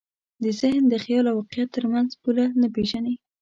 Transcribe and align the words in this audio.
ذهن 0.61 0.83
د 0.89 0.93
خیال 1.03 1.25
او 1.29 1.37
واقعیت 1.39 1.69
تر 1.77 1.85
منځ 1.93 2.09
پوله 2.21 2.45
نه 2.61 2.67
پېژني. 2.75 3.15